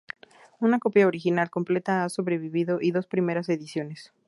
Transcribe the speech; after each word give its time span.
Una 0.59 0.79
copia 0.79 1.05
original 1.05 1.51
completa 1.51 2.03
ha 2.03 2.09
sobrevivido, 2.09 2.79
y 2.81 2.89
dos 2.89 3.05
primeras 3.05 3.49
ediciones. 3.49 4.11